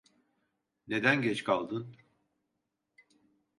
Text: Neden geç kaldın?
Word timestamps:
Neden 0.87 1.21
geç 1.21 1.43
kaldın? 1.43 1.95